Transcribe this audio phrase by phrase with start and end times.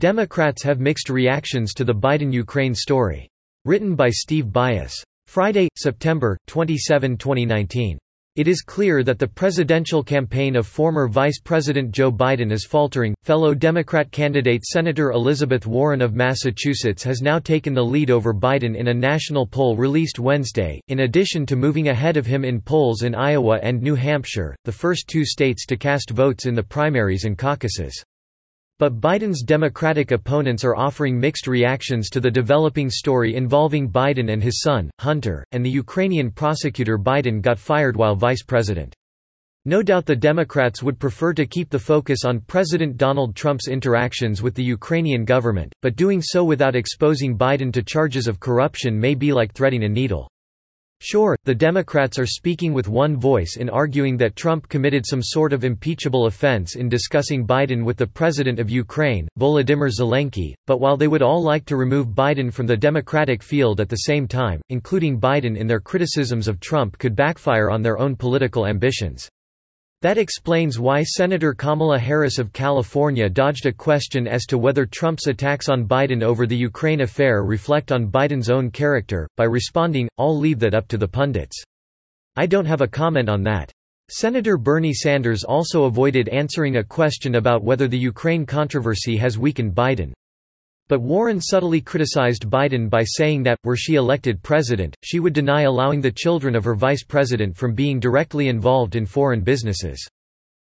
[0.00, 3.28] Democrats have mixed reactions to the Biden-Ukraine story.
[3.66, 4.94] Written by Steve Byas.
[5.26, 7.98] Friday, September, 27, 2019.
[8.36, 13.14] It is clear that the presidential campaign of former Vice President Joe Biden is faltering.
[13.24, 18.74] Fellow Democrat candidate Senator Elizabeth Warren of Massachusetts has now taken the lead over Biden
[18.76, 23.02] in a national poll released Wednesday, in addition to moving ahead of him in polls
[23.02, 27.24] in Iowa and New Hampshire, the first two states to cast votes in the primaries
[27.24, 28.02] and caucuses.
[28.80, 34.42] But Biden's Democratic opponents are offering mixed reactions to the developing story involving Biden and
[34.42, 38.94] his son, Hunter, and the Ukrainian prosecutor Biden got fired while vice president.
[39.66, 44.40] No doubt the Democrats would prefer to keep the focus on President Donald Trump's interactions
[44.40, 49.14] with the Ukrainian government, but doing so without exposing Biden to charges of corruption may
[49.14, 50.26] be like threading a needle.
[51.02, 55.54] Sure, the Democrats are speaking with one voice in arguing that Trump committed some sort
[55.54, 60.98] of impeachable offense in discussing Biden with the president of Ukraine, Volodymyr Zelensky, but while
[60.98, 64.60] they would all like to remove Biden from the Democratic field at the same time,
[64.68, 69.26] including Biden in their criticisms of Trump could backfire on their own political ambitions.
[70.02, 75.26] That explains why Senator Kamala Harris of California dodged a question as to whether Trump's
[75.26, 80.38] attacks on Biden over the Ukraine affair reflect on Biden's own character, by responding, I'll
[80.38, 81.62] leave that up to the pundits.
[82.34, 83.70] I don't have a comment on that.
[84.08, 89.74] Senator Bernie Sanders also avoided answering a question about whether the Ukraine controversy has weakened
[89.74, 90.14] Biden.
[90.90, 95.62] But Warren subtly criticized Biden by saying that, were she elected president, she would deny
[95.62, 100.04] allowing the children of her vice president from being directly involved in foreign businesses.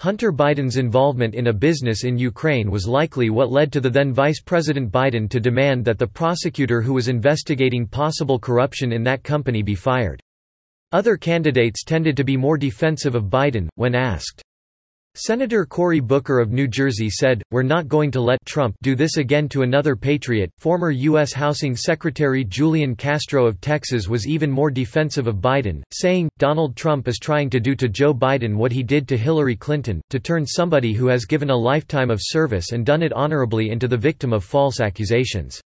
[0.00, 4.14] Hunter Biden's involvement in a business in Ukraine was likely what led to the then
[4.14, 9.22] Vice President Biden to demand that the prosecutor who was investigating possible corruption in that
[9.22, 10.22] company be fired.
[10.90, 14.42] Other candidates tended to be more defensive of Biden, when asked,
[15.20, 19.16] Senator Cory Booker of New Jersey said, We're not going to let Trump do this
[19.16, 20.52] again to another patriot.
[20.58, 21.32] Former U.S.
[21.32, 27.08] Housing Secretary Julian Castro of Texas was even more defensive of Biden, saying, Donald Trump
[27.08, 30.46] is trying to do to Joe Biden what he did to Hillary Clinton, to turn
[30.46, 34.32] somebody who has given a lifetime of service and done it honorably into the victim
[34.32, 35.60] of false accusations.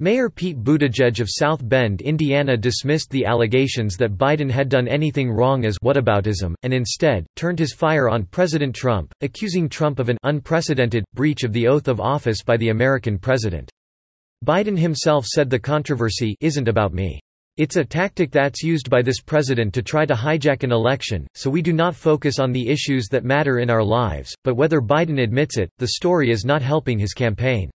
[0.00, 5.30] Mayor Pete Buttigieg of South Bend, Indiana dismissed the allegations that Biden had done anything
[5.30, 10.18] wrong as whataboutism, and instead, turned his fire on President Trump, accusing Trump of an
[10.24, 13.70] unprecedented, breach of the oath of office by the American president.
[14.44, 17.20] Biden himself said the controversy isn't about me.
[17.56, 21.48] It's a tactic that's used by this president to try to hijack an election, so
[21.48, 25.22] we do not focus on the issues that matter in our lives, but whether Biden
[25.22, 27.70] admits it, the story is not helping his campaign.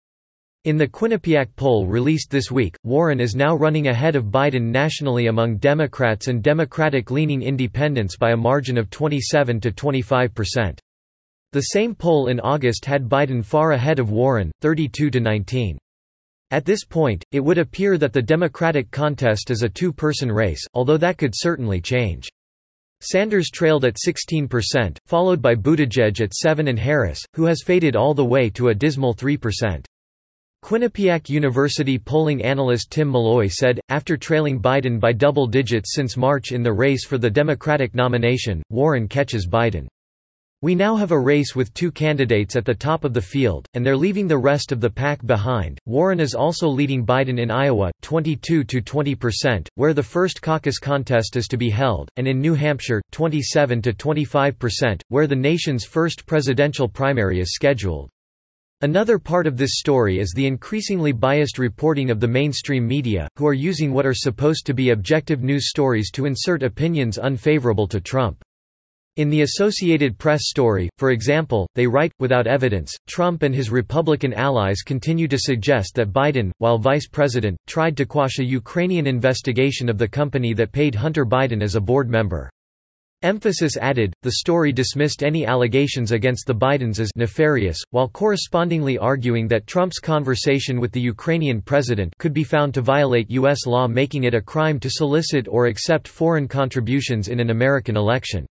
[0.66, 5.28] In the Quinnipiac poll released this week, Warren is now running ahead of Biden nationally
[5.28, 10.80] among Democrats and Democratic-leaning independents by a margin of 27 to 25 percent.
[11.52, 15.78] The same poll in August had Biden far ahead of Warren, 32 to 19.
[16.50, 20.98] At this point, it would appear that the Democratic contest is a two-person race, although
[20.98, 22.26] that could certainly change.
[23.00, 28.14] Sanders trailed at 16%, followed by Buttigieg at 7 and Harris, who has faded all
[28.14, 29.84] the way to a dismal 3%.
[30.66, 36.50] Quinnipiac University polling analyst Tim Malloy said, after trailing Biden by double digits since March
[36.50, 39.86] in the race for the Democratic nomination, Warren catches Biden.
[40.62, 43.86] We now have a race with two candidates at the top of the field, and
[43.86, 45.78] they're leaving the rest of the pack behind.
[45.86, 51.36] Warren is also leading Biden in Iowa, 22 to 20%, where the first caucus contest
[51.36, 56.26] is to be held, and in New Hampshire, 27 to 25%, where the nation's first
[56.26, 58.10] presidential primary is scheduled.
[58.82, 63.46] Another part of this story is the increasingly biased reporting of the mainstream media, who
[63.46, 68.02] are using what are supposed to be objective news stories to insert opinions unfavorable to
[68.02, 68.44] Trump.
[69.16, 74.34] In the Associated Press story, for example, they write, without evidence, Trump and his Republican
[74.34, 79.88] allies continue to suggest that Biden, while vice president, tried to quash a Ukrainian investigation
[79.88, 82.50] of the company that paid Hunter Biden as a board member.
[83.22, 89.48] Emphasis added, the story dismissed any allegations against the Bidens as nefarious, while correspondingly arguing
[89.48, 93.66] that Trump's conversation with the Ukrainian president could be found to violate U.S.
[93.66, 98.46] law making it a crime to solicit or accept foreign contributions in an American election.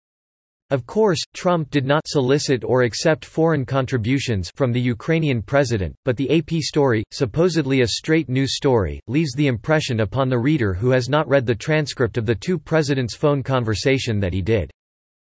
[0.71, 6.17] Of course, Trump did not solicit or accept foreign contributions from the Ukrainian president, but
[6.17, 10.91] the AP story, supposedly a straight news story, leaves the impression upon the reader who
[10.91, 14.71] has not read the transcript of the two presidents' phone conversation that he did.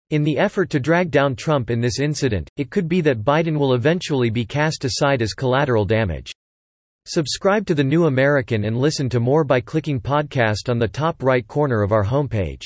[0.09, 3.57] In the effort to drag down Trump in this incident, it could be that Biden
[3.57, 6.31] will eventually be cast aside as collateral damage.
[7.05, 11.23] Subscribe to The New American and listen to more by clicking podcast on the top
[11.23, 12.65] right corner of our homepage.